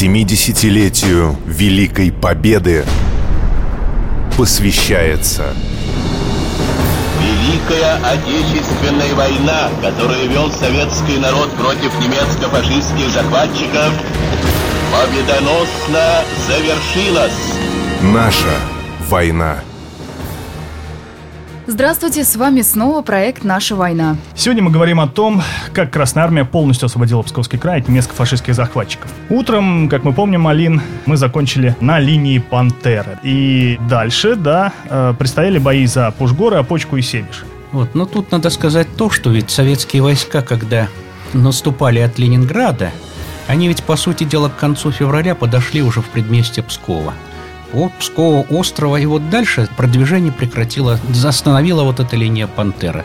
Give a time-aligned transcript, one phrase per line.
[0.00, 2.84] 70-летию Великой Победы
[4.36, 5.52] посвящается
[7.20, 13.92] Великая Отечественная война, которую вел советский народ против немецко-фашистских захватчиков,
[14.92, 17.32] победоносно завершилась.
[18.00, 18.54] Наша
[19.08, 19.64] война.
[21.70, 24.16] Здравствуйте, с вами снова проект «Наша война».
[24.34, 25.42] Сегодня мы говорим о том,
[25.74, 29.10] как Красная Армия полностью освободила Псковский край от немецко-фашистских захватчиков.
[29.28, 33.18] Утром, как мы помним, Алин, мы закончили на линии Пантеры.
[33.22, 37.44] И дальше, да, э, предстояли бои за Пушгоры, Опочку и Себеж.
[37.72, 40.88] Вот, но тут надо сказать то, что ведь советские войска, когда
[41.34, 42.92] наступали от Ленинграда,
[43.46, 47.12] они ведь, по сути дела, к концу февраля подошли уже в предместье Пскова–
[47.72, 53.04] от Пскова острова, и вот дальше продвижение прекратило, остановила вот эта линия Пантера.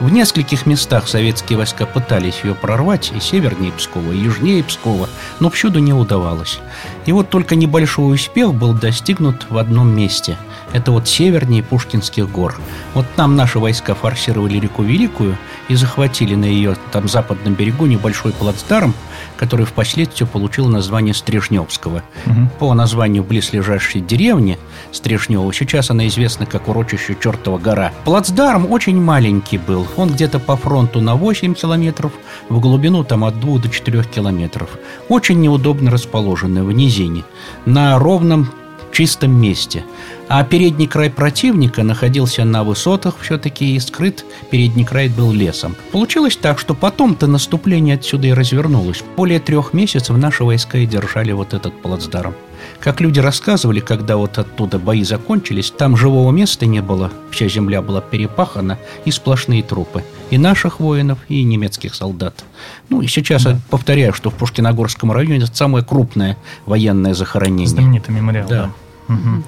[0.00, 5.08] В нескольких местах советские войска пытались ее прорвать, и севернее Пскова, и южнее Пскова,
[5.40, 6.58] но всюду не удавалось.
[7.06, 10.36] И вот только небольшой успех был достигнут в одном месте.
[10.72, 12.58] Это вот севернее Пушкинских гор.
[12.94, 15.36] Вот там наши войска форсировали реку Великую
[15.68, 18.94] и захватили на ее там западном берегу небольшой плацдарм,
[19.36, 22.02] который впоследствии получил название Стрижневского.
[22.26, 22.48] Угу.
[22.58, 24.58] По названию близлежащей деревни
[24.92, 27.92] Стрижнева, сейчас она известна как урочище Чертова гора.
[28.04, 29.86] Плацдарм очень маленький был.
[29.96, 32.12] Он где-то по фронту на 8 километров,
[32.48, 34.70] в глубину там от 2 до 4 километров.
[35.08, 37.24] Очень неудобно расположенный в низине,
[37.64, 38.50] на ровном
[38.92, 39.84] чистом месте.
[40.28, 45.74] А передний край противника находился на высотах все-таки и скрыт передний край был лесом.
[45.90, 49.02] Получилось так, что потом-то наступление отсюда и развернулось.
[49.16, 52.34] Более трех месяцев наши войска и держали вот этот плацдарм.
[52.80, 57.82] Как люди рассказывали, когда вот оттуда бои закончились, там живого места не было, вся земля
[57.82, 60.04] была перепахана и сплошные трупы.
[60.30, 62.44] И наших воинов, и немецких солдат.
[62.88, 63.50] Ну и сейчас да.
[63.50, 67.66] я повторяю, что в Пушкиногорском районе это самое крупное военное захоронение.
[67.66, 68.70] Знаменитый мемориал, да.
[69.08, 69.14] да.
[69.14, 69.44] Угу.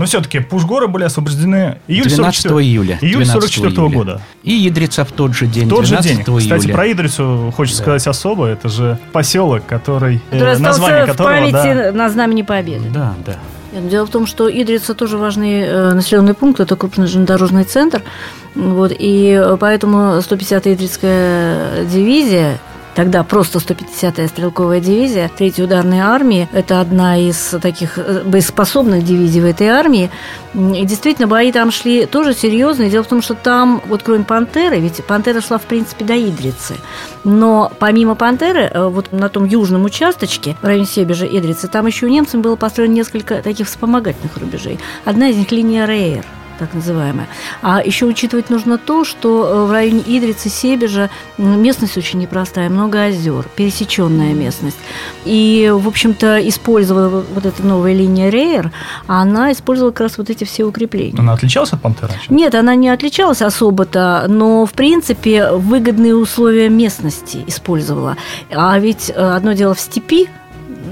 [0.00, 2.66] Но все-таки Пушгоры были освобождены июль 12 44...
[2.66, 2.98] июля.
[3.02, 4.22] Июль 44 -го года.
[4.42, 6.22] И Ядрица в тот же день, в тот же день.
[6.22, 6.40] Июля.
[6.40, 7.84] Кстати, про Идрицу хочется да.
[7.84, 8.46] сказать особо.
[8.46, 10.22] Это же поселок, который...
[10.30, 12.88] Который э, название которого, в памяти да, на знамени Победы.
[12.88, 13.36] Да, да.
[13.78, 18.02] Дело в том, что Идрица тоже важный э, населенный пункт, это крупный железнодорожный центр.
[18.54, 22.58] Вот, и поэтому 150-я Идрицкая дивизия
[22.94, 26.48] тогда просто 150-я стрелковая дивизия 3-й ударной армии.
[26.52, 30.10] Это одна из таких э, боеспособных дивизий в этой армии.
[30.54, 32.90] И действительно, бои там шли тоже серьезные.
[32.90, 36.74] Дело в том, что там, вот кроме «Пантеры», ведь «Пантера» шла, в принципе, до Идрицы.
[37.24, 42.06] Но помимо «Пантеры», э, вот на том южном участочке, в районе Себежа Идрицы, там еще
[42.06, 44.78] у немцев было построено несколько таких вспомогательных рубежей.
[45.04, 46.24] Одна из них– линия Рейер–
[46.60, 47.26] так называемая.
[47.62, 53.04] А еще учитывать нужно то, что э, в районе Идрицы, Себежа местность очень непростая, много
[53.04, 54.76] озер, пересеченная местность.
[55.24, 58.70] И, в общем-то, использовала вот эта новая линия Рейер,
[59.06, 61.18] она использовала как раз вот эти все укрепления.
[61.18, 62.12] Она отличалась от Пантеры?
[62.28, 68.16] Нет, она не отличалась особо-то, но, в принципе, выгодные условия местности использовала.
[68.50, 70.28] А ведь э, одно дело в степи,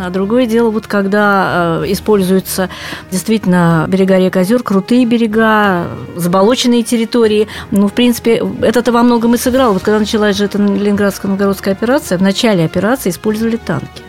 [0.00, 2.68] а другое дело, вот когда э, используются
[3.10, 5.86] действительно берега рек озер, крутые берега,
[6.16, 7.48] заболоченные территории.
[7.70, 9.72] Ну, в принципе, это-то во многом и сыграло.
[9.72, 14.02] Вот когда началась же эта Ленинградско-Новгородская операция, в начале операции использовали танки.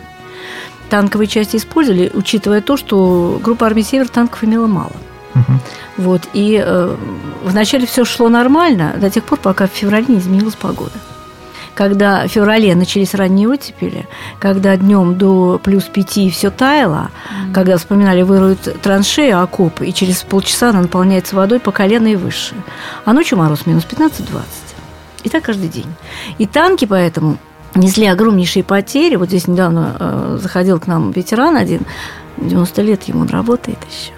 [0.90, 4.92] Танковые части использовали, учитывая то, что группа армии «Север» танков имела мало.
[5.34, 5.52] Угу.
[5.98, 6.96] Вот, и э,
[7.44, 10.94] вначале все шло нормально, до тех пор, пока в феврале не изменилась погода
[11.78, 14.08] когда в феврале начались ранние оттепели,
[14.40, 17.52] когда днем до плюс пяти все таяло, mm-hmm.
[17.54, 22.56] когда вспоминали, выруют траншею, окоп, и через полчаса она наполняется водой по колено и выше.
[23.04, 24.42] А ночью мороз минус 15-20.
[25.22, 25.86] И так каждый день.
[26.38, 27.38] И танки поэтому
[27.76, 29.14] несли огромнейшие потери.
[29.14, 31.82] Вот здесь недавно э, заходил к нам ветеран один,
[32.38, 34.12] 90 лет ему он работает еще.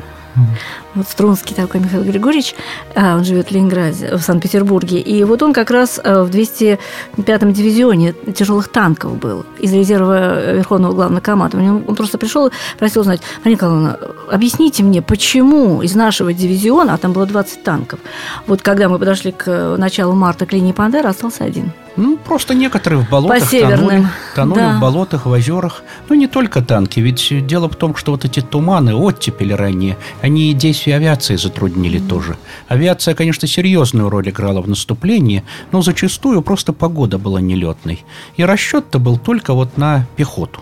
[0.94, 2.54] Вот Струнский такой Михаил Григорьевич,
[2.96, 7.52] а, он живет в Ленинграде, в Санкт-Петербурге, и вот он как раз э, в 205-м
[7.52, 11.72] дивизионе тяжелых танков был из резерва Верховного Главного командования.
[11.72, 13.98] Он просто пришел и просил узнать, Марина Николаевна,
[14.32, 18.00] объясните мне, почему из нашего дивизиона, а там было 20 танков,
[18.48, 23.02] вот когда мы подошли к началу марта к линии Пандера, остался один– ну, просто некоторые
[23.02, 24.76] в болотах По тонули, тонули да.
[24.76, 25.82] в болотах, в озерах.
[26.08, 30.50] Ну, не только танки, ведь дело в том, что вот эти туманы, оттепели ранее, они
[30.50, 32.08] и действия авиации затруднили mm-hmm.
[32.08, 32.36] тоже.
[32.68, 35.42] Авиация, конечно, серьезную роль играла в наступлении,
[35.72, 38.04] но зачастую просто погода была нелетной.
[38.38, 40.60] И расчет-то был только вот на пехоту.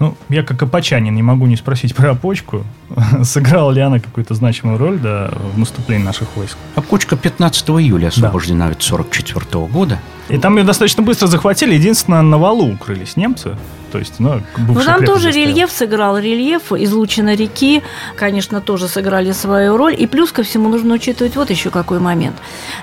[0.00, 2.64] Ну, я как опочанин не могу не спросить про опочку.
[3.22, 6.56] Сыграла ли она какую-то значимую роль да, в наступлении наших войск?
[6.76, 8.76] Опочка 15 июля освобождена да.
[8.78, 9.98] 44 года.
[10.28, 11.74] И там ее достаточно быстро захватили.
[11.74, 13.56] Единственное, на валу укрылись немцы.
[13.94, 16.18] То есть, ну, ну там тоже рельеф сыграл.
[16.18, 17.80] Рельеф, излучина реки,
[18.16, 19.94] конечно, тоже сыграли свою роль.
[19.96, 22.34] И плюс ко всему нужно учитывать вот еще какой момент.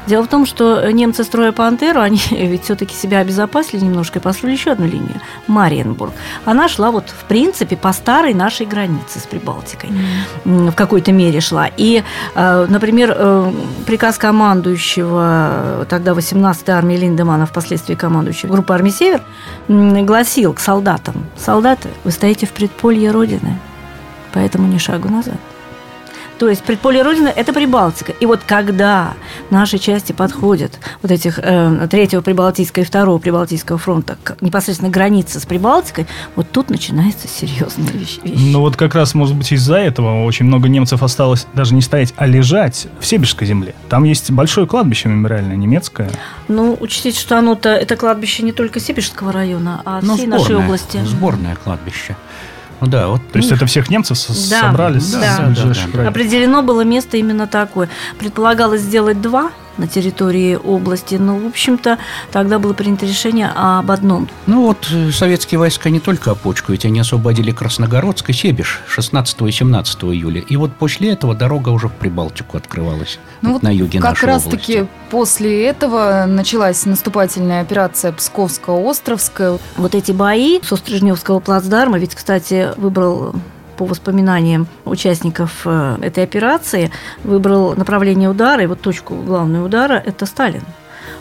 [0.08, 4.56] Дело в том, что немцы, строя «Пантеру», они ведь все-таки себя обезопасили немножко и построили
[4.56, 6.14] еще одну линию– Мариенбург.
[6.46, 9.90] Она шла вот, в принципе, по старой нашей границе с Прибалтикой.
[10.46, 10.72] Mm.
[10.72, 11.68] В какой-то мере шла.
[11.76, 12.04] И,
[12.36, 13.52] э, например, э,
[13.86, 16.96] приказ командующего тогда 18-й армии
[17.32, 19.22] Линдемана, впоследствии командующего группы армии «Север»,
[19.68, 21.26] гласил к солдатам.
[21.38, 23.58] Солдаты, вы стоите в предполье Родины,
[24.34, 25.38] поэтому ни шагу назад.
[26.42, 28.14] То есть предполье Родины– это Прибалтика.
[28.14, 29.14] И вот когда
[29.52, 35.40] наши части подходят вот этих э, третьего Прибалтийского и второго Прибалтийского фронта к непосредственно границе
[35.40, 38.18] с Прибалтикой, вот тут начинается серьезная вещь.
[38.24, 42.12] Ну вот как раз, может быть, из-за этого очень много немцев осталось даже не стоять,
[42.18, 43.76] а лежать в Себежской земле.
[43.88, 46.10] Там есть большое кладбище мемориальное немецкое.
[46.48, 50.56] Ну, учтите, что оно-то, это кладбище не только Себежского района, а ну, всей сборное, нашей
[50.56, 51.06] области.
[51.06, 52.16] Сборное кладбище.
[52.82, 53.22] Ну да, вот.
[53.32, 54.18] То есть это всех немцев
[54.50, 55.12] да, собрались?
[55.12, 56.08] Да, да, да, да.
[56.08, 57.90] Определено было место именно такое.
[58.18, 61.16] Предполагалось сделать два на территории области.
[61.16, 61.98] Но, в общем-то,
[62.32, 64.30] тогда было принято решение об одном.
[64.48, 69.42] Ну вот, э, советские войска не только Опочку, ведь они освободили Красногородск и Себеж 16
[69.42, 70.42] и 17 июля.
[70.42, 73.20] И вот после этого дорога уже в Прибалтику открывалась.
[73.42, 74.60] Ну вот на юге как нашей раз области.
[74.60, 79.60] таки после этого началась наступательная операция Псковско-Островская.
[79.78, 83.36] Вот эти бои с Острижневского плацдарма, ведь, кстати, выбрал
[83.78, 86.92] по воспоминаниям участников э, этой операции,
[87.24, 90.64] выбрал направление удара, и вот точку главного удара– это Сталин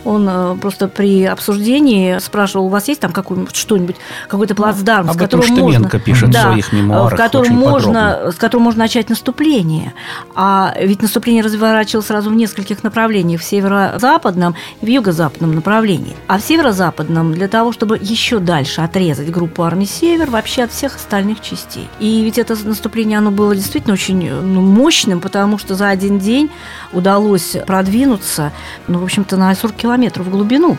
[0.05, 3.97] он э, просто при обсуждении спрашивал, у вас есть там какой-нибудь что-нибудь,
[4.29, 5.99] какой-то плацдарм, Об с которым Штыменко можно...
[6.01, 9.95] пишет да, в своих мемуарах в котором можно, с которым можно начать наступление.
[10.35, 16.17] А ведь наступление разворачивалось сразу в нескольких направлениях, в северо-западном и в юго-западном направлении.
[16.27, 20.97] А в северо-западном для того, чтобы еще дальше отрезать группу армии «Север» вообще от всех
[20.97, 21.89] остальных частей.
[21.99, 26.51] И ведь это наступление, оно было действительно очень ну, мощным, потому что за один день
[26.93, 28.53] удалось продвинуться,
[28.89, 30.77] ну, в общем-то, на 40 километров в глубину.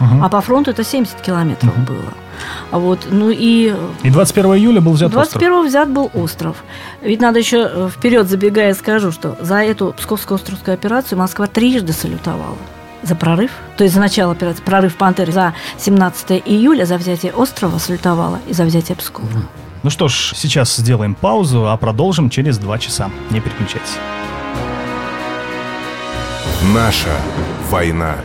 [0.00, 0.22] Угу.
[0.22, 1.86] А по фронту это 70 километров угу.
[1.86, 2.12] было.
[2.72, 3.74] Вот, ну и...
[4.02, 5.66] И 21 июля был взят 21 остров.
[5.66, 6.64] взят был остров.
[7.00, 12.56] Ведь надо еще э, вперед забегая скажу, что за эту Псковско-Островскую операцию Москва трижды салютовала
[13.02, 17.78] за прорыв, то есть за начало операции, прорыв Пантеры за 17 июля, за взятие острова
[17.78, 19.28] салютовала и за взятие Пскова.
[19.82, 23.10] Ну что ж, сейчас сделаем паузу, а продолжим через два часа.
[23.30, 23.98] Не переключайтесь.
[26.72, 27.10] Наша
[27.70, 28.16] война.